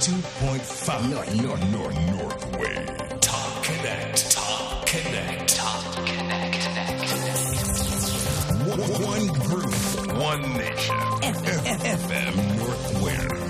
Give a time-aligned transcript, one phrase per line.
[0.00, 6.64] 92.5 North, North, North, North Wave Top Connect Top Connect Top Connect
[8.66, 9.74] One, one group
[10.16, 10.96] One nation.
[11.20, 13.49] FM North Wave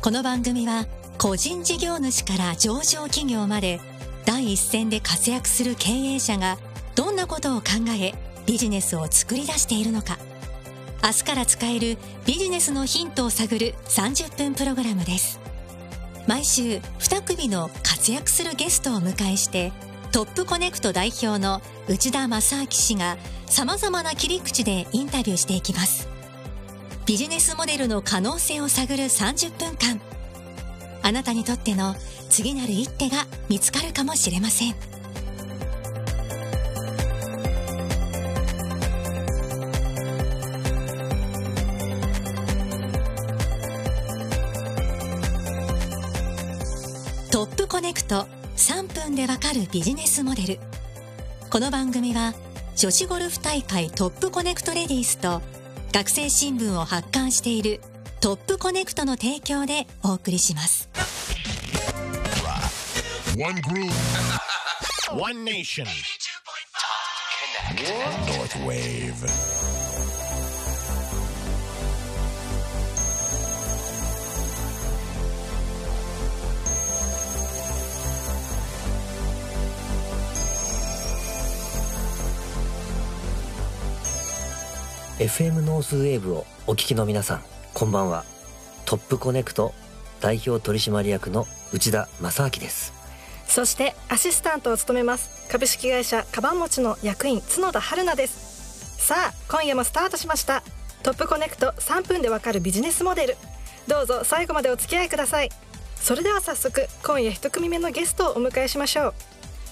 [0.00, 0.86] この番組は
[1.18, 3.80] 個人事業主から上場企業まで
[4.24, 6.58] 第一線で活躍する経営者が
[6.94, 7.66] どんなことを考
[8.00, 8.14] え
[8.46, 10.18] ビジネスを作り出しているのか。
[11.02, 15.40] 明日から使えるビジネスのヒントを探る30分プログラムです。
[16.28, 19.72] 毎週2組の活躍するゲストをお迎えして
[20.12, 26.13] トップコネクト代表の内田正明氏が様々な切り口でインタビューしていきます。
[27.06, 30.00] ビジネスモデルの可能性を探る30分間
[31.02, 31.94] あなたにとっての
[32.30, 34.74] 次なる一手が見つかるかもしれません。
[47.30, 50.58] トップコネクト3分でわかるビジネスモデル。
[51.50, 52.32] この番組は
[52.76, 55.42] 女子ゴルフ大会トップコネクトレディースと
[55.94, 57.80] 学生新聞を発刊している
[58.20, 60.90] トップコネクトの提供でお送りします。
[63.38, 63.92] One group.
[65.16, 65.86] One nation.
[68.26, 69.73] North Wave
[85.18, 88.24] FM ノースウェーブをお聞きの皆さんこんばんは。
[88.84, 89.72] トップコネクト
[90.20, 92.92] 代表取締役の内田正明です。
[93.46, 99.06] そしてアシスタントを務めます株式会社カバン持ちの役員角田春奈です。
[99.06, 100.64] さあ今夜もスタートしました。
[101.04, 103.36] トップコネクト3分でわかるビジネスモデル。
[103.86, 105.50] どうぞ最後までお付き合いください。
[105.94, 109.14] それでは早速今夜一組目のゲストをお迎えしましょう。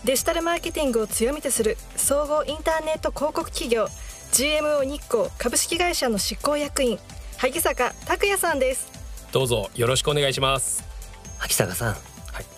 [0.04, 3.88] デジタルマーケティングを強みとする総合インターネット広告企業
[4.32, 6.98] GMO 日光株式会社の執行役員
[7.37, 8.91] 萩坂拓也さんです
[9.31, 10.84] どうぞよろしくお願いします。
[11.38, 11.98] 萩坂さん、はい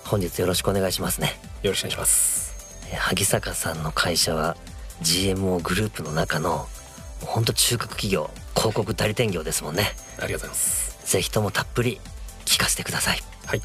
[0.05, 2.89] 本日よろしくお願いしますねよろしくお願いします。
[2.93, 4.57] えー萩坂さんの会社は
[5.03, 6.67] GMO グループの中の
[7.21, 9.83] 本当中核企業広告代理店業ですもんね
[10.21, 11.11] ありがとうございます。
[11.11, 12.01] ぜひともたっぷり
[12.45, 13.63] 聞かせてくださいはい。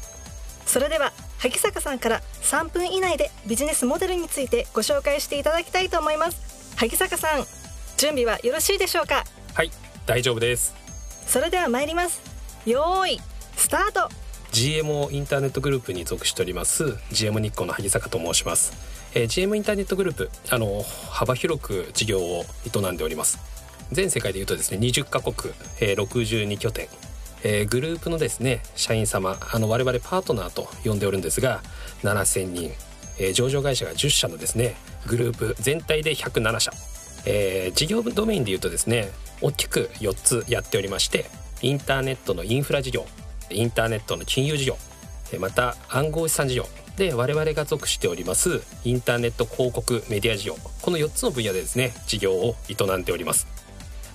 [0.66, 7.44] それでは萩坂さんから3分以内でビジネスモデルについてご紹介していただきたいと思います萩坂さん
[8.00, 9.24] 準備はよろしいでしょうか？
[9.52, 9.70] はい、
[10.06, 10.74] 大丈夫です。
[11.26, 12.22] それでは参ります
[12.64, 13.20] よーい
[13.58, 14.08] スタート
[14.52, 18.72] GMO インターネットグループに属しております GM 日光の萩坂と申します。
[19.14, 23.38] えー GM インターネットグループあの幅広く事業を営んでおります。
[23.92, 26.88] 全世界でいうとですね20カ国、えー62拠点、
[27.44, 31.60] えーグループのですね社員様あの我々パートナーと呼んでおるんですが
[32.02, 32.72] 7,000人、
[33.18, 34.74] えー上場会社が10社のですね
[35.06, 36.72] グループ全体で107社、
[37.26, 39.10] えー事業ドメインでいうとですね
[39.40, 41.26] 大きく4つやっておりまして
[41.62, 43.06] インターネットのインフラ事業
[43.50, 44.76] インターネットの金融事業
[45.38, 46.66] また暗号資産事業
[46.96, 53.46] で我々が属しておりますインターネット広告メディア事業この4つの分野でですね事業を営んでおります。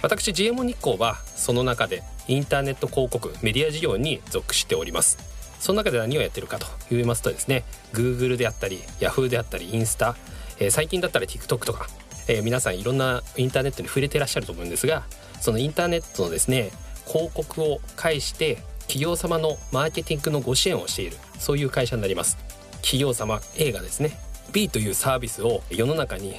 [0.02, 5.18] 私 GMO 日光はその中でインターネット広告メディア事業に属しております。
[5.60, 7.64] その中で何をやってるかと言いますとですね
[7.94, 10.16] Google であったり Yahoo であったりインスタ、
[10.60, 11.88] えー最近だったら TikTok とか、
[12.28, 15.04] えー皆さんいろんなインターネットに触れてらっしゃると思うんですが
[15.42, 16.72] そのインターネットのですね
[17.08, 22.38] 広告を介して企業様のマーケティングのご支援をしているそういう会社になります。
[22.82, 24.18] 企業様 A がですね
[24.54, 26.36] B というサービスを世の中に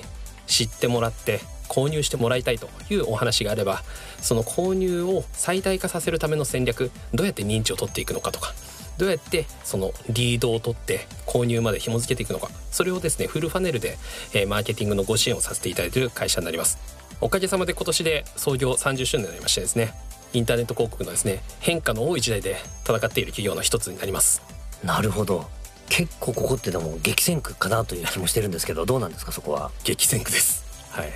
[0.47, 3.83] 知ってもらって購入してもらいたいというお話があれば
[4.21, 8.55] その購入を最大化させるための戦略どうやって認知を取っていくのかとか
[8.99, 12.49] どうやってそのリードを取って購入まで紐付けていくのか。
[12.71, 13.99] それをですねフルファネルで、
[14.35, 16.79] えーマーケティングのご支援をさせていただいている会社になります。
[17.21, 19.95] おかげさまで今年で創業30周年になりましてですね
[20.35, 24.43] インターネット広告のですね変化の多い時代で戦っている企業の一つになります。
[24.85, 25.47] なるほど。
[25.89, 29.71] 結構ここってでも激戦区かなという気もしてるんですけどどうなんですかそこは？
[29.85, 30.65] 激戦区です。
[30.91, 31.07] はい。
[31.07, 31.15] ね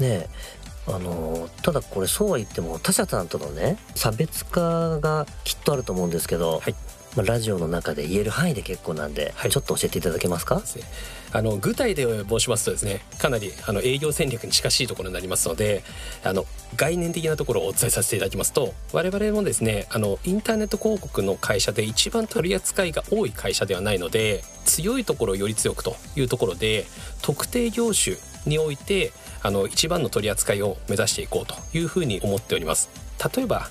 [0.00, 0.28] え
[0.88, 6.74] あのただこれそうは言っても他社さんとのね差別化がきっとあると思うんですけど、はい
[7.18, 9.50] まあ、ラジオの中で言える範囲で結構なんで、はい。
[9.50, 10.62] ちょっと教えていただけますか？
[11.32, 15.82] あの具体で申しますとですねかなりあの営業戦略に近しいところになりますので
[16.24, 26.86] あの概念的なところをお伝えさせていただきますと我々もですねあのインターネット広告の会社で一番取り扱いが多い会社ではないので強いところをより強くというところで
[27.20, 28.16] 特定業種
[28.46, 29.12] において
[29.42, 32.88] あの一番の取り扱いを目指していこうというふうに思っております。
[33.36, 33.68] 例えば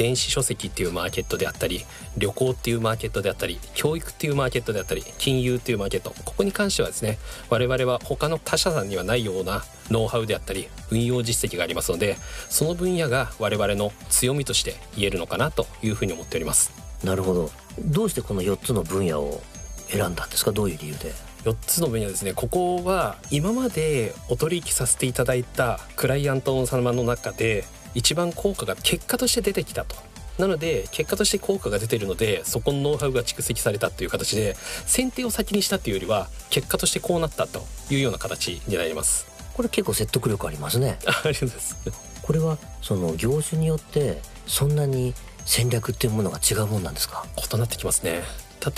[0.00, 1.84] 電子書籍っていうマーケットであったり
[2.16, 6.14] 旅行っていうマーケットであったり教育っていうマーケットであったり金融っていうマーケット。
[6.24, 7.18] ここに関してはですね
[7.50, 12.16] 我々は他の他社さんにはないようなノウハウであったり運用実績がありますので
[12.48, 16.72] その分野が我々の強みとして言えるのかなというふうに思っております。
[17.04, 17.50] なるほど。
[17.78, 19.42] どうしてこの4つの分野を
[19.88, 20.52] 選んだんですか？
[20.52, 21.12] どういう理由で
[21.44, 22.32] ？4つの分野ですね。
[22.32, 27.64] ここは今までお取引させていただいたクライアント様の中で
[27.94, 29.96] 一番効果が結果として出てきたと。
[30.38, 34.56] なので結果として効果が出ているのでそこのノウハウが蓄積されたという形で
[34.86, 39.26] 選定を先にしたっていうよりは結果としてこうなったというような形になります。
[39.54, 40.98] これ結構説得力ありますね。
[41.06, 41.76] あ ありがとうございます。
[42.22, 45.14] これはその業種によってそんなに
[45.44, 47.26] 戦略っていうものが違うもんなんですか？
[47.52, 48.22] 異なってきますね。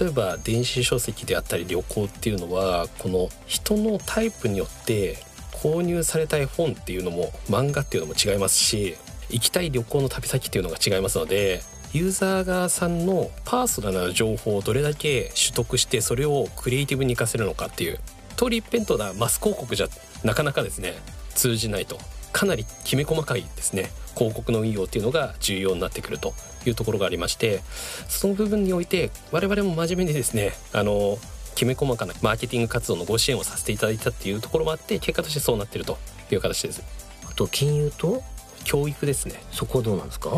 [0.00, 5.18] 例えば電子書籍であったり旅行っていうのはこの人のタイプによって
[5.52, 8.96] 購入されたい本っていうのも漫画っていうのも違いますし
[9.32, 11.62] 行きたい旅行の旅先っていうのが違いますので
[11.92, 17.98] ユーザー側さんのパーソナルな情報をどれだけ取得してそれをクリエイティブに活かせるのかっていう
[18.36, 19.88] 通り一辺倒なマス広告じゃ
[20.24, 20.94] なかなかですね
[21.34, 21.98] 通じないと。
[22.32, 26.32] かなりきめ細かいですね広告の運用っていうのが重要になってくると
[26.64, 27.60] いうところがありまして
[28.08, 31.18] その部分において我々も真面目にですねあの
[31.54, 35.98] きめ細かなマーケティング活動のご支援をさせていただいたっていうところもあって結果としてそうなってると
[36.30, 36.82] いう形です。
[37.30, 38.22] あと金融と
[38.64, 39.42] 教育ですね。
[39.50, 40.30] そこはどうなんですか？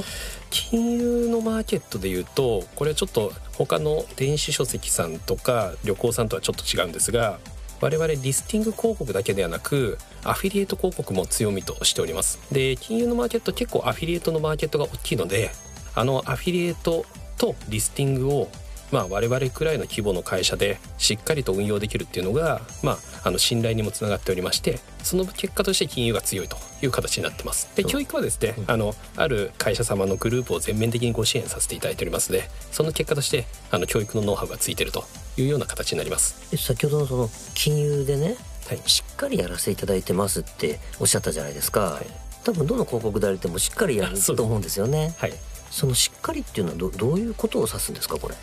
[0.50, 7.38] 金融のマーケットでいうとこれはちょっと他の電子書籍さんとか旅行さんとはちょっと違うんですが
[7.80, 12.38] 我々リスティング広告だけではなくアフィリエイト広告も強みとしております。
[12.52, 15.50] で金融のマーケット結構アフィリエイトのマーケットが大きいので
[15.94, 17.04] あのアフィリエイト
[17.36, 18.48] とリスティングを
[18.94, 27.74] まあ我々くらいの規模の会社でしっかりと運用できるっていうのがまああの信頼にもつながっておりましてその結果として金融が強いという形になってます。
[27.74, 35.02] で教育はですねあのある会社様のグループを全面的にご支援させていただいておりますのでその結果としてあの教育のノウハウがついていると
[35.36, 36.54] いうような形になります。
[36.54, 38.36] え先ほどのその金融でね
[38.68, 38.80] はい。
[38.86, 42.06] しっかりやらせていただいてますっておっしゃったじゃないですか、はい。
[42.44, 45.14] 多分どの広告代理店もしっかりやると思うんですよね。
[45.18, 45.32] はい
[45.74, 48.36] そのしっかりっていうのはどどういうことを指すんですかこれ？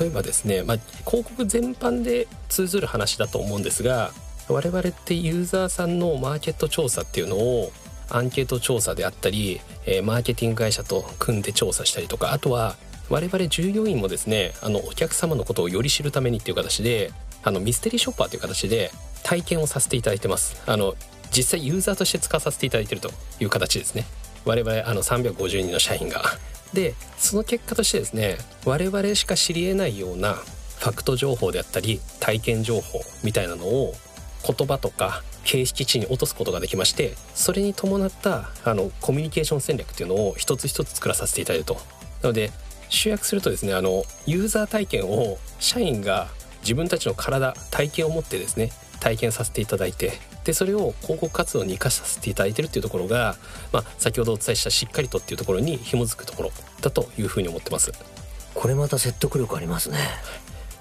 [0.00, 0.78] 例えばですね、まあ、
[1.08, 4.10] 広告全般で通ずる話だと思うんですが
[4.48, 7.70] 我々ってユーザーさんのマーケット調査っていうのを
[8.10, 12.74] アンケート調査であったり、えーマーケティング会社と組んで調査したりとかあとは
[13.08, 17.12] 我々従業員もですねあのお客様のことをより知るためにっていう形で
[17.44, 18.90] あのミステリーショッパーという形で
[19.22, 20.60] 体験をさせていただいてます。
[20.66, 20.94] あの
[21.30, 23.10] 実際ユーザーとして使わさせていただいていると
[23.40, 24.06] いう形ですね。
[24.44, 26.22] 我々あの350人の社員が。
[26.74, 28.36] でその結果としてですね
[28.66, 33.94] 我々しか知り得ないようなファクト情報であったり体験情報みたいなのを
[34.46, 41.74] 言葉とか形式値に落とすことができましてそれに伴ったあのコミュニケーション戦略っていうのを一つ一つ作らさせていただいると。
[42.22, 42.50] なので
[42.88, 46.28] 集約するとですねあのユーザー体験を社員が
[46.62, 48.70] 自分たちの体体験を持ってですね
[49.04, 50.14] 体験させていただいて
[50.44, 53.36] でそれを広告活動に生かさせていただいてるっていうところが、
[53.70, 57.92] まあ、先ほどお伝えしたしっかりとっていうところに紐づくところだというふうに思ってます。
[58.54, 59.98] これまた説得力ありますね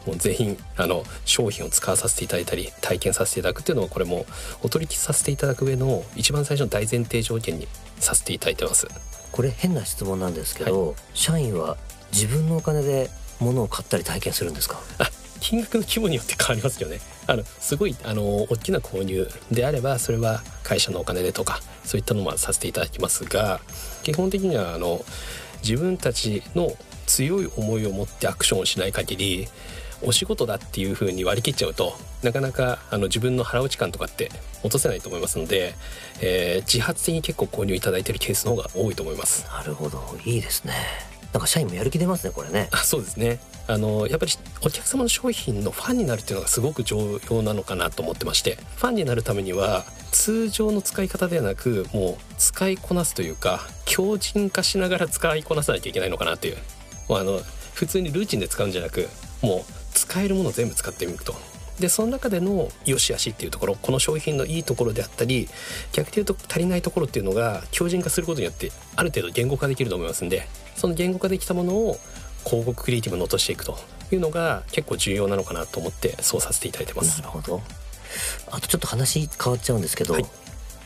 [0.05, 4.25] もう全員あの商品を使わさせていただいたり体験させていただくっていうのはこれも
[4.61, 7.67] お取引させていただく上の一番最初の大前提条件に
[7.99, 8.87] させていただいてます。
[9.31, 11.77] これ変な質問なんですけど、社員は
[12.11, 14.79] 自分のお金で物を買ったり体験するんですか？
[14.99, 15.09] あ
[15.43, 16.99] 金額の規模によって変わりますよね。
[17.27, 23.59] あのすごいあの大きな購入であればそれは会社のお金でとかそういったのもさせていただきますが
[24.03, 25.03] 基本的にはあの
[25.61, 26.71] 自分たちの
[27.05, 29.47] 強い思いを持ってアクションをしない限り
[30.01, 34.31] お仕事だっていう風に割り切っちゃうとなかなかあの自分の腹落ち感とかって
[34.63, 35.75] 落とせないと思いますので、
[36.21, 39.45] えー自発的に結構購入いただいてるケースの方が多いと思います。
[39.47, 40.01] なるほど。
[40.25, 41.12] いいですね。
[41.33, 42.69] なんか社員もやる気出ますねこれね。
[42.71, 43.39] あそうですね。
[43.67, 48.57] あのやっぱりお客様の商品のファンになるっていうのがすごく重要なのかなと思ってまして。
[48.77, 56.57] ファンになるためには通常の使い方ではなくもう使いこなすというか強靭化しながら使いこなさなきゃいけないのかなっていう。
[57.09, 57.41] もうあの
[57.73, 59.09] 普通にルーチンで使うんじゃなく
[59.41, 61.33] もう使えるものを全部使ってみると。
[61.79, 65.49] でその中での良し悪しっていうところこの商品のいいところであったり
[65.91, 70.47] 逆に言うと足りないところっていうのが強靭化することによってある程度言語化できると思いますんで。
[70.75, 71.97] その言語化できたものを
[72.45, 73.77] 広告クリエイティブに落としていくと
[74.11, 77.19] いうのが結構重要なのかなと思ってそうさせていただいてます。
[77.21, 77.61] なるほど。
[78.51, 80.25] あとちょっと話変わっちゃうんですけど、はい。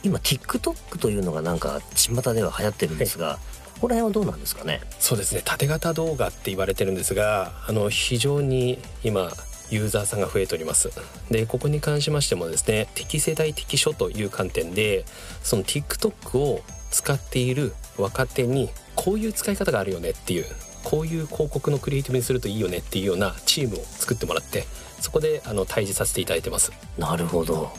[0.03, 3.39] 今 TikTok というのがなんか巷では流行ってるんですが、
[3.75, 4.82] ここら辺はどうなんですかね？
[5.00, 5.41] そうですね。
[5.44, 9.32] 縦型動画って言われてるんですがあの非常に今
[9.70, 10.89] ユーザーさんが増えております。
[11.29, 15.03] でここに関しましてもですね適世代適所という観点で
[15.44, 20.46] その TikTok を使っている若手にこういう使い方があるよねっていう
[20.84, 24.66] こういう広告のクリエイティブにするといいよねっていうようなチームを作ってもらって
[25.00, 26.72] そこであの対峙させていただいてます。
[26.98, 27.72] なるほど。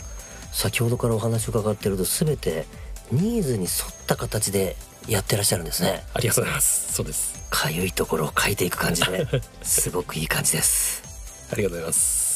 [0.53, 2.65] 先ほどからお話を伺ってると全て
[3.13, 4.77] ニーズに沿った形で
[5.09, 6.05] やってらっしゃるんですね。
[6.15, 6.93] ありがとうございます。
[6.93, 7.43] そうです。
[7.51, 9.27] かゆいところを書いていく感じで
[9.63, 11.03] すごくいい感じです。
[11.51, 12.28] ありがとうございます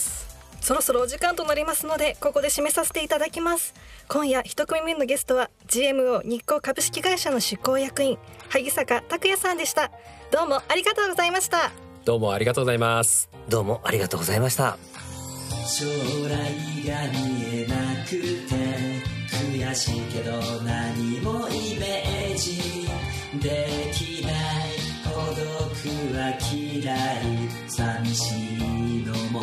[0.63, 3.75] そろそろお時間となりますのでここで締めさせていただきます。
[4.09, 8.17] 今夜一組目のゲストは GMO 日光株式会社の執行役員
[8.49, 9.91] 萩坂拓也さんでした。
[10.31, 11.73] どうもありがとうございました。
[12.05, 13.29] どうもありがとうございます。
[13.49, 14.79] どうもありがとうございました。
[15.67, 16.31] 将来
[16.87, 18.55] が見えなくて
[19.59, 20.31] 悔しいけど
[20.63, 22.87] 何もイメージ。
[23.41, 24.35] できない
[25.03, 27.51] 孤独は嫌い。
[27.69, 28.57] 寂し
[29.01, 29.43] いのも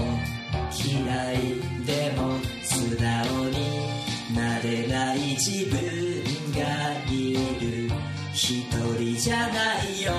[0.86, 4.00] 嫌いでも素直に
[4.36, 5.80] なれない自分
[6.54, 7.90] がいる
[8.34, 10.14] 一人じゃないよ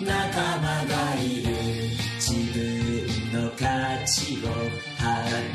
[0.00, 1.52] 仲間がいる
[2.16, 3.66] 自分の価
[4.06, 4.48] 値を
[4.96, 5.08] 発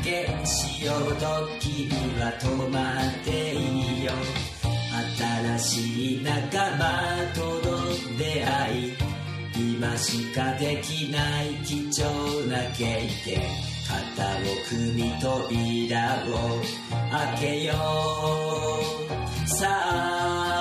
[0.04, 4.12] 見しよう時には止まっていいよ
[5.16, 8.92] 新しい仲間との出会い
[9.56, 16.62] 今しかできない貴重な経験肩を組み扉を
[17.10, 19.48] 開けよう。
[19.48, 20.53] さあ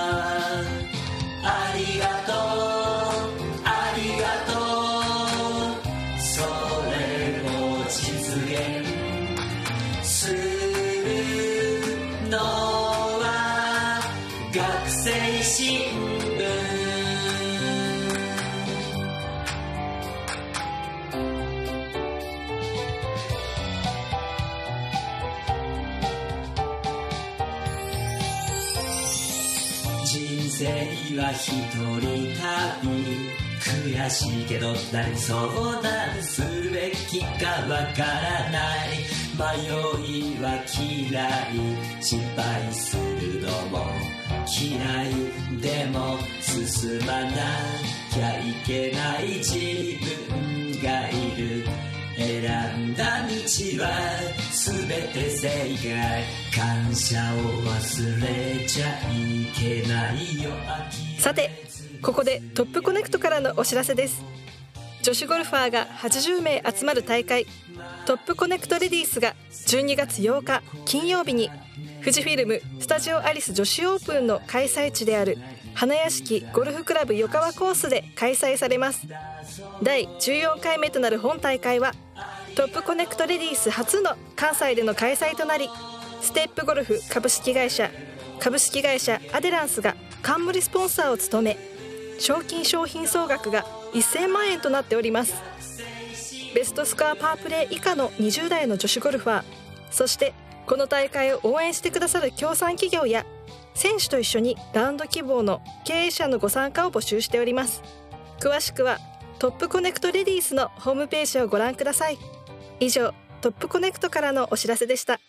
[30.26, 30.66] 人生
[31.18, 38.90] は一人旅悔しいけど何相談するべきかわからない
[39.36, 43.86] 迷いは嫌い失敗するのも
[44.48, 44.78] 嫌
[45.10, 47.32] いでも進まな
[48.14, 49.58] きゃいけない自
[50.00, 51.66] 分がいる
[52.16, 53.34] 選んだ道
[53.84, 53.90] は
[54.66, 56.24] 全て正解
[56.56, 60.52] 感謝を忘れちゃいけないよ。
[61.20, 61.50] さて
[62.02, 64.24] ここでトップコネクトからのお知らせです。
[65.02, 67.46] 女子ゴルファーが80名集まる大会。
[68.06, 71.50] トップコネクトレディースが12月8日金曜日に
[72.00, 75.38] 富士フィルムスタジオアリス女子オープンの開催地である
[75.74, 79.08] 花屋敷ゴルフクラブ横川コースで開催されます。
[79.82, 81.92] 第14回目となる本大会は
[82.56, 85.68] トップコネクトレディース初の関西での開催となり
[86.22, 87.90] ステップゴルフ株式会社
[88.40, 91.58] 株式会社アデランスが冠スポンサーを務め
[92.20, 95.34] 賞金商品総額が1000万円となっております。
[96.54, 99.44] ベストスコアパープレー以下の20代の女子ゴルファー
[99.90, 100.34] そして
[100.68, 103.26] この大会を応援してくださる協賛企業や
[103.74, 107.82] 選手と一緒にラウンド希望の経営者のご参加を募集しております。
[108.40, 109.00] 詳しくは
[109.40, 112.20] トップコネクトレディースのホームページをご覧ください。
[112.84, 115.20] 以上トップコネクトからのお知らせでした。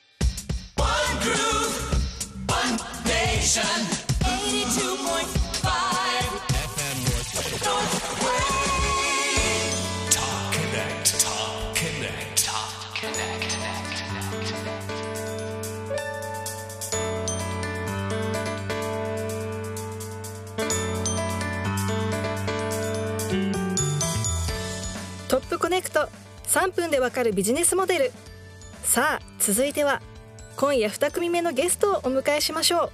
[26.54, 28.12] 3分でわかるビジネスモデル。
[28.84, 30.00] さあ続いては
[30.56, 32.90] 今夜2組目のゲストをお迎えしましょう。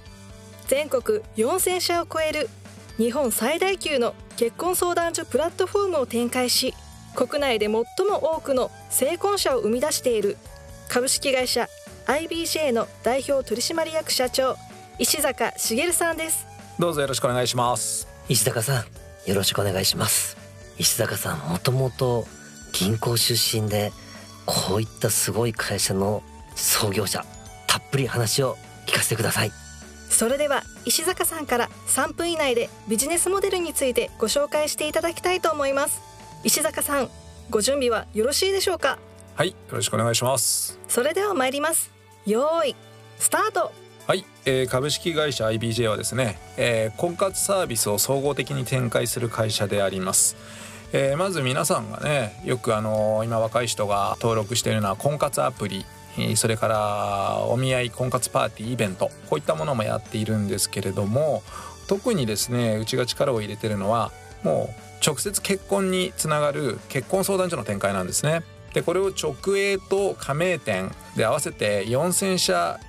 [0.67, 2.49] 全国4000社を超える
[2.97, 6.73] 日本最大級の結婚相談所プラットフォームを展開し
[7.13, 7.83] 国内で最も
[8.35, 10.37] 多くの成婚者を生み出している
[10.89, 11.67] 株式会社
[12.07, 14.55] IBJ の代表取締役社長
[14.97, 16.47] 石坂茂さんです。
[16.79, 18.07] どうぞよろしくお願いします。
[18.27, 20.35] 石坂さんよろしくお願いします。
[20.79, 22.25] 石坂さんもともと
[22.73, 23.91] 銀行出身で
[24.45, 26.23] こういったすごい会社の
[26.55, 27.25] 創業者
[27.67, 29.51] たっぷり話を聞かせてください。
[30.09, 36.01] それでは石坂さんから3分以内でビジネスモデルについてご紹介していただきたいと思います。
[36.43, 37.09] 石坂さん
[37.49, 38.97] ご準備はよろしいでしょうか？
[39.35, 40.79] はいよろしくお願いします。
[40.87, 41.91] それでは参ります。
[42.25, 42.75] よーい
[43.19, 43.71] スタート。
[44.07, 50.35] はい、えー株式会社 IBJ はですね、えー婚活サービスを総合的に展開する会社であります、
[50.93, 55.85] えーまず皆さんがねよくあの今若い人が登録しているのは婚活アプリ
[56.35, 61.41] それからお見合い婚活パーティーイベントこういったものもやっているんですけれども
[61.87, 64.11] 特にですねうちが力を入れてるのは
[64.43, 68.43] もう直接結婚につながる結婚相談所の展開なんですね。
[68.73, 72.79] でこれを直営と加盟店で合わせて4,000社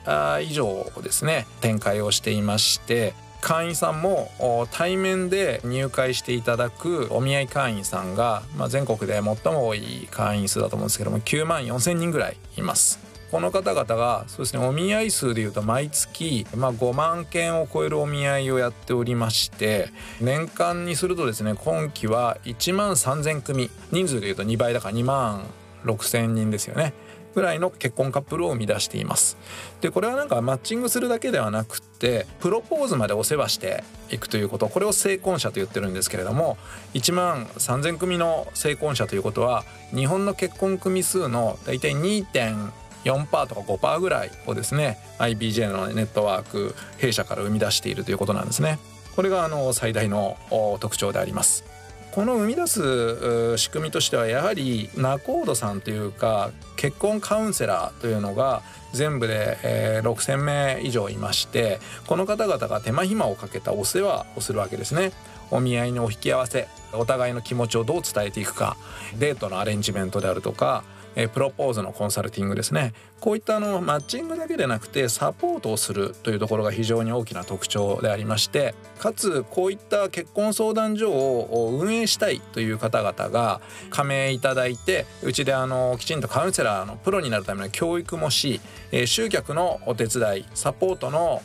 [0.40, 4.31] 以上ですね展開をしていまして会員さんも
[4.71, 13.13] 対面で入会していただくお見合い会員さんが、まあ、全国で最も多い会員数だと思うんですけども9万4,000人ぐらいいます。
[13.33, 19.89] この方々がそうですねお見合い数でいうと毎月、まあ、5万件を超えるお見合いをやっておりまして
[20.21, 25.47] 年間にするとですね今期は1万3,000組人数でいうと2倍だから2万
[25.85, 26.93] 6,000人ですよね
[27.35, 29.37] ぐらいの結婚カップルを生み出しています
[29.81, 36.57] でこれはなんかマッチングするだけではなくってプロポーズまでお世話していくということこれを成婚者と言ってるんですけれども
[36.95, 48.79] 1万3,000組の成婚者ということは日本の結婚組数の大体2.4%とか5%ぐらいをですね IBJ のネットワーク弊社から生み出しているということなんですね。
[49.15, 50.39] これがあの最大の
[50.81, 51.72] 特徴であります。
[52.12, 65.12] この生み出す仕組みとしてはやはり仲人さんというか結婚カウンセラーというのが全部で、えー6,000名以上いましてこの方々が手間暇をかけたお世話をするわけですね。
[65.50, 68.76] お見合いのお引き合わせお互いの気持ちをどう伝えていくか
[69.19, 70.83] デートのアレンジメントであるとか
[71.14, 83.61] えプロポーズのコンサルティングですねこういったあのマッチングだけでなくてサポートをするというところが非常に大きな特徴でありましてかつこういった結婚相談所を運営したいという方々が
[83.91, 88.61] 加盟いただいてうちであのきちんとカウンセラーのプロになるための教育もし、
[88.93, 91.43] え集客のお手伝いサポートの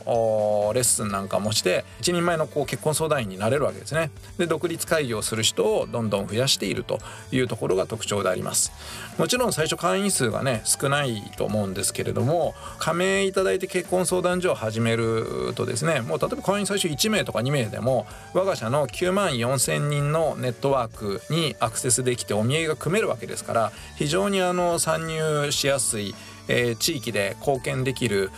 [0.73, 4.11] レッスンなんかもして一人前のこう結婚相談員になれるわけですね。
[4.37, 6.99] で独立会議をする人をどんどん増やしていると
[7.31, 8.71] いうところが特徴であります。
[9.17, 26.15] もちろん最初会員数がね少ないと思うんですけれども加盟いただいて結婚相談所を始めるとですねもう例えば会員最初1名とか2名でも我が社の9万4,000人のネットワークにアクセスできてお見合いが組めるわけですから非常にあの参入しやすい
[26.47, 28.31] え地域で貢献できる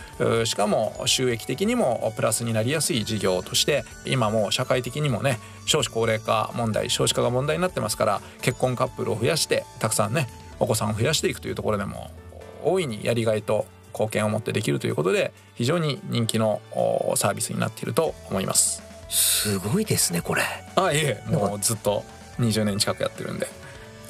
[0.44, 12.10] しかも収益的にもプラスになりやすい事業として今も社会的にもね少子高齢化問題少子化が問題になってますから結婚カップルを増やしてたくさんねお子さんを増やしていくというところでも
[12.64, 18.82] 大いにやりがいと貢献を持ってできるということで非常に人気のおサービスになっていると思います。
[19.08, 20.42] すごいですねこれ。
[20.76, 22.04] あいえもうずっと
[22.38, 23.48] 20年近くやってるんで。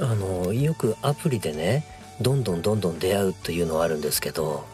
[0.01, 1.85] あのよくアプリでね
[2.21, 4.65] どんどんどんどん出会うというのはあるんですけど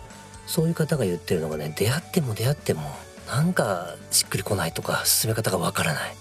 [0.46, 2.82] そういう方が言ってるのがね出会っても出会っても
[3.28, 6.14] なんかしっくりこないとか進め方がわからない。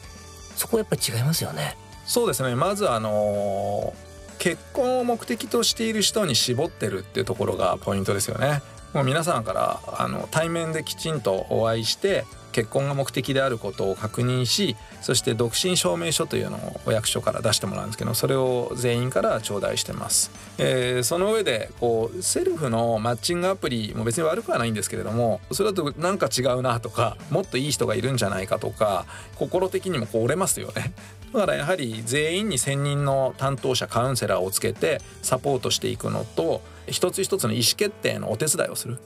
[0.56, 1.78] そこはやっぱり違いますよね。
[2.06, 2.56] そうですね。
[2.56, 3.94] まずあの
[4.40, 8.62] 結婚を目的としている人に絞ってるっていうところがポイントですよね。
[8.94, 30.94] もう皆さんからあの対面できちんとお会いして結婚が目的であることを確認しそして独身証明書というのをお役所から出してもらうんですけどそれを全員から頂戴してます、えーその上でこうセルフのマッチングアプリも別に悪くはないんですけれどもそれだとなんか違うなとかもっといい人がいるんじゃないかとか心的にもこう折れますよね。
[31.34, 39.00] だからやはり全員に専任の担当者カウンセラーをつけてサポートしていくのと一つ一つの意思決定のお手伝いをする。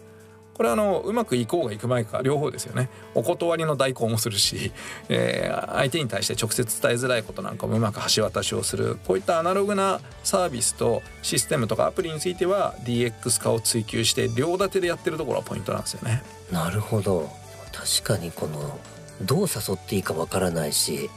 [0.59, 2.89] これはあのうまくいこうがいくまいか両方ですよね。
[3.15, 4.73] お断りの代行もするし、
[5.07, 8.99] えー相手に対して直接伝えづらいことなんかもうまく橋渡しをする。
[9.07, 16.23] こういったアナログなサービスとシステムとかアプリについては DX 化を追求して両立てでやってるところがポイントなんですよね。
[16.51, 17.29] なるほど。
[17.71, 18.77] 確かにこの
[19.21, 21.09] どう誘っていいかわからないし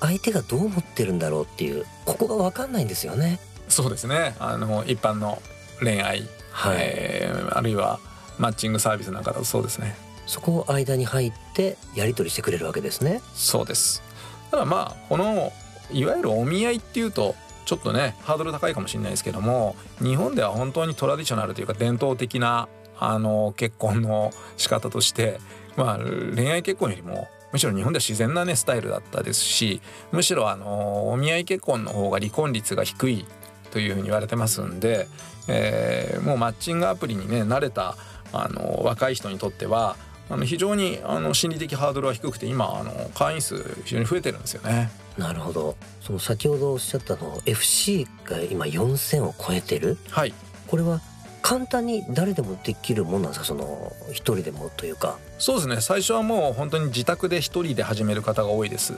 [0.00, 3.40] 相手がどう思ってるんだろうっていうここがわかんないんですよね。
[3.70, 4.34] そうですね。
[4.38, 5.40] あの一般の
[5.80, 6.76] 恋愛、はい。
[6.80, 7.98] えーあるいは
[8.38, 9.96] マッチングサービスなんかだとそうですね。
[10.26, 13.20] そこを間に入ってやり取りしてくれるわけですね。
[13.34, 14.02] そうです。
[14.50, 15.52] ただまあこの
[15.90, 22.68] いわゆるお見合いっていうとちょっとねハードル高いかもしれないですけども日本では本当にトラディショナルというか伝統的な
[22.98, 25.38] あの結婚の仕方として
[25.76, 33.26] まあ恋愛結婚よりもむしろ日本では自然なねスタイルだったですしむしろあのお見合い結婚の方が離婚率が低い
[33.70, 35.08] というふうに言われてますんで、
[35.48, 37.96] えーもうマッチングアプリにね慣れた
[38.32, 39.96] あの若い人にとっては
[40.30, 44.90] あの非常にあの心理的ハードルは低くて今あの会員数非常に増えてるんですよね。
[45.18, 45.76] なるほど。
[46.00, 49.98] その先ほどおっしゃったの FC が今4000を超えてる？
[50.10, 50.32] はい。
[50.68, 51.00] これは
[51.42, 53.44] 簡単に誰でもできるもんなんですか？
[53.44, 55.18] その一人でもというか。
[55.38, 55.80] そうですね。
[55.80, 58.94] 最初はもう本当に自宅で一人で始める方が多いです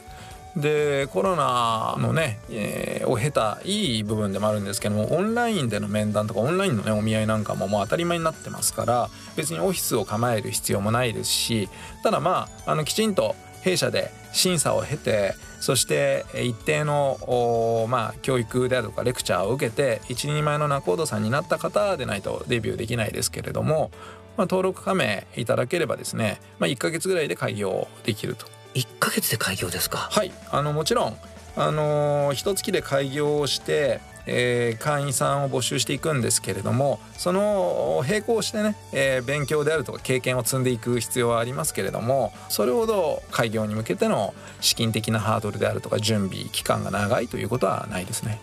[0.57, 11.69] でコロナのね、えーを経たいい部分でもあるんですけどもオンラインでの面談とかオンラインのねお見合いなんかももう当たり前になってますから別にオフィスを構える必要もないですし
[12.03, 23.90] ただまああのきちんと弊社で審査を経てそして一定のまあ教育であるとかレクチャーを受けて一人前の仲人さんになった方でないとデビューできないですけれども、
[24.37, 28.54] まあ、登録加盟いただければですね、まあ、1ヶ月ぐらいで開業できると。
[28.74, 29.98] 1ヶ月で開業ですか？
[30.10, 30.32] はい。
[30.50, 31.16] あのもちろん
[31.56, 48.40] あのー一月で開業をして、えー会員さんを募集していくんですけれどもその並行してね、えー勉強であるとか経験を積んでいく必要はありますけれどもそれほど開業に向けての資金的なハードルであるとか準備期間が長いということはないですね。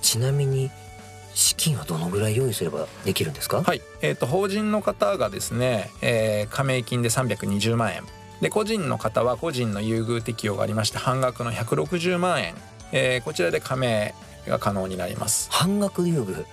[0.00, 0.70] ちなみに
[1.34, 3.62] 資金はどのぐらい用意すればできるんですか？
[3.62, 8.02] はい、えー、と法人の方がですね、えー加盟金で320万円
[8.42, 12.54] で個人の方は個人の優遇適用がありまして半額の160万円、
[12.92, 14.14] えーこちらで加盟
[14.46, 15.48] が可能になります。
[15.52, 16.44] 半額優遇？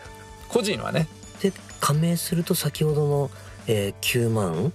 [0.47, 1.07] 個人はね。
[1.41, 3.31] で加盟すると先ほどの、
[3.67, 4.71] えー9万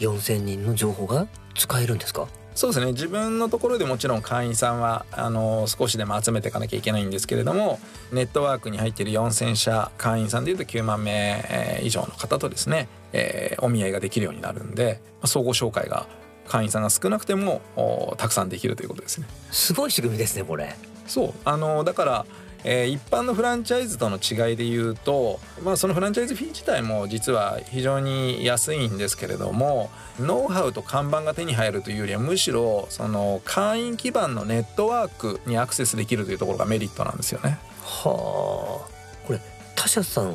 [0.00, 2.26] 4,000人の情報が使えるんですか？
[2.54, 2.92] そうですね。
[2.92, 7.78] 自分のところでもちろん会員さんはあの少しでも集めていかなきゃいけないんですけれども
[8.12, 16.06] ネットワークに入っている4,000社会員さんでいうと9万名えー以上の方とですね、えーお見合いができるようになるんでまあ相互紹介が
[16.48, 19.26] 会員さんが少なくてもおたくさんできるということですね。
[19.50, 20.74] すごい仕組みですねこれ
[21.06, 22.26] そうあのだから、
[22.64, 37.58] えー一般のフランチャイズとの違いで言うと、まあ、そのフランチャイズフィー自体も実は非常に安いんですけれどもノウハウと看板が手に入るというよりはむしろその会員基盤のネットワークにアクセスできるというところがメリットなんですよね。
[37.84, 39.40] はあこれ
[39.76, 40.34] 他社さん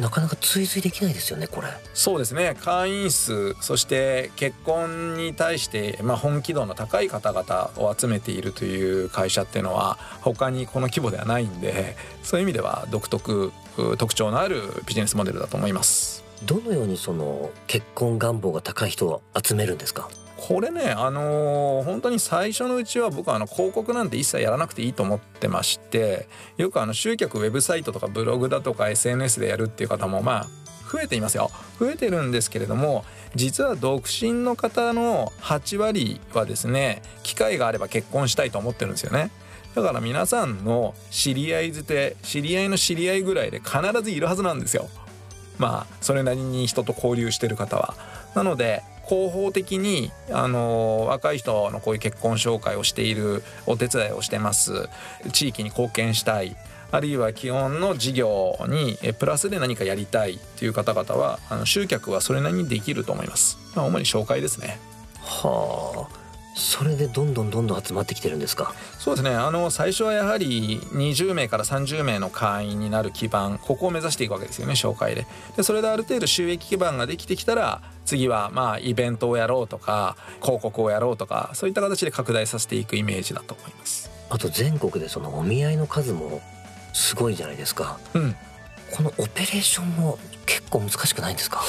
[0.00, 1.68] なかなか追随できないですよねこれ。
[1.94, 2.56] そうですね。
[2.60, 16.24] 会員数そして結婚に対して、まあ、本気度の高い方々を集めているという会社っていうのは他にこの規模ではないんでそういう意味では独特う特徴のあるビジネスモデルだと思います。
[16.44, 20.08] どのようにその結婚願望が高い人を集めるんですか？
[20.40, 30.46] これねあのー本当に最初のうちは僕はあの広告なんて一切やらなくていいと思ってましてよくあの集客ウェブサイトとかブログだとか SNS でやるっていう方もまあ
[30.90, 31.50] 増えていますよ。
[31.78, 33.04] 増えてるんですけれども
[33.36, 39.30] 実は独身の方の8割はですね機会があれば結婚したいと思ってるんですよね。
[39.74, 44.88] だから皆さんの知り合いづて知り合いの知り合いぐらいで必ずいるはずなんですよ。
[45.58, 47.94] まあそれなりに人と交流してる方は。
[48.34, 54.88] なので広報的にあの若い人のこういう結婚紹介をしているお手伝いをしてます。
[55.32, 56.56] 地域に貢献したい。
[56.92, 63.58] あるいは基本の事業にえプラスで何かやりたいっていう方々はあの集客はそれなりにできると思います。
[63.74, 64.78] まあ、主に紹介ですね。
[65.20, 66.20] はあ。
[66.56, 68.74] それでどんどんどんどん集まってきてるんですか？
[68.98, 69.30] そうですね。
[69.30, 73.58] あの最初はやはり20名から30名の会員になる基盤。
[73.58, 75.26] ここを目指していくわけですよね紹介で。
[75.56, 84.10] でそれである程度収益基盤ができてきたら次はまあイベントをやろうとか広告をやろうとかそういった形で拡大させていくイメージだと思います。
[84.30, 86.40] あと全国でそのお見合いの数も
[86.92, 88.00] すごいじゃないですか。
[88.14, 88.34] うん。
[88.90, 91.62] このオペレーションも結構難しくないんですか？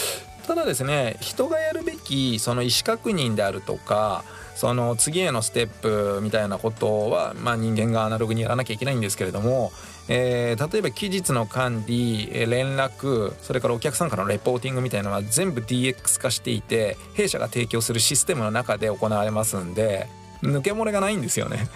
[0.47, 4.23] ただですね人がやるべきその意思確認であるとか
[4.55, 9.71] その次へのステップみたいなことは、まあ、人間がアナログにやらなきゃいけないんですけれども、
[10.07, 20.07] えー例えば期日の管理えー連絡それからお客さんからのレポーティングみたいなのは全部 DX 化していて弊社が提供するシステムの中で行われますんで
[20.41, 21.67] 抜け漏れがないんですよね。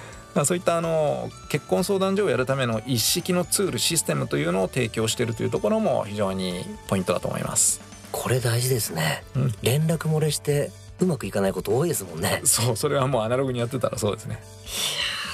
[0.44, 7.80] そういったあの結婚相談所をやるための一式のツールシステムというのを提供しているというところも非常にポイントだと思います。
[8.12, 9.54] これ大事ですね、うん。
[9.62, 12.42] 連絡漏れしてうまくいかないこと多いですもんね。
[12.44, 14.42] そうそれはもうアナログにやってたらそうですね。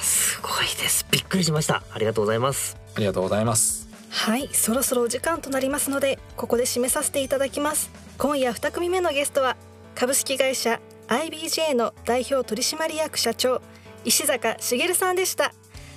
[0.02, 1.04] すごいです。
[1.10, 1.82] びっくりしました。
[1.92, 3.88] ありがとうございますありがとうございます。
[4.10, 7.90] はいそろそろお時間となりますのでここで締めさせていただきます。
[8.18, 9.56] 今夜2組目のゲストは
[9.94, 13.60] 株式会社 IBJ の代表取締役社長
[14.04, 15.52] 石坂茂さんでした。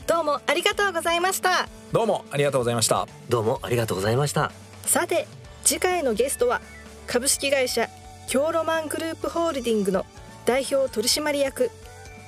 [0.08, 1.68] どうもありがとうございました。
[1.92, 3.08] どうもありがとうございました。
[3.30, 4.52] どうもありがとうございました。
[4.86, 5.28] さて
[5.64, 6.62] 次回のゲストは
[7.08, 7.90] 株式会社
[8.28, 10.06] 京ロマングループホールディングの
[10.46, 11.72] 代表取締役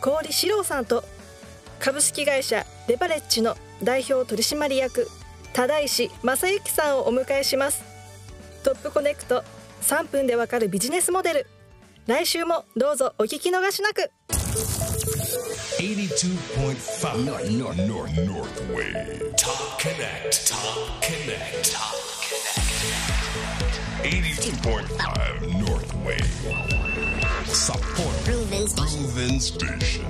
[0.02, 1.04] 郡史郎さんと
[1.80, 5.08] 株式会社レバレッジの代表取締役
[5.54, 7.84] 田石正幸さんをお迎えします
[8.63, 9.44] トップコネクト
[9.82, 11.48] 3分でわかるビジネスモデル
[12.06, 14.12] 来週もどうぞお聞き逃しなく
[24.04, 26.22] 82.5 Northway.
[27.46, 28.16] Support.
[28.26, 29.04] Proven Station.
[29.04, 30.06] Proven Station.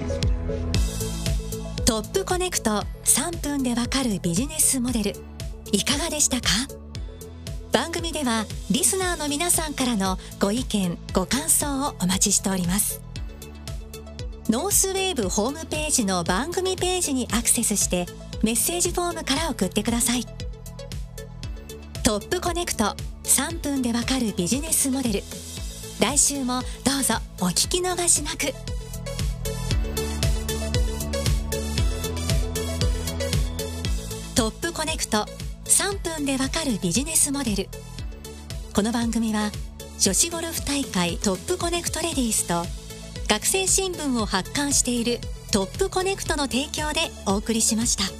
[1.88, 5.14] トップコネクト3分でわかるビジネスモデル。
[5.72, 6.50] いかがでしたか？
[7.72, 13.00] 番組ではリスナーの皆さんからのご意見ご感想をお待ちしております。
[14.50, 18.06] ノースウェーブホームページの番組ページにアクセスして
[18.44, 20.26] メッセージフォームから送ってください。
[22.04, 25.24] トップコネクト3分でわかるビジネスモデル。
[26.02, 28.54] 来週もどうぞお聞き逃しなく。
[35.08, 35.26] クト
[35.64, 37.70] 3分でわかるビジネスモデル
[38.74, 39.52] この番組は
[40.00, 42.66] 女子ゴルフ大会トップコネクトレディースと
[43.30, 45.20] 学生新聞を発刊している
[45.54, 48.17] トップコネクトの提供でお送りしました。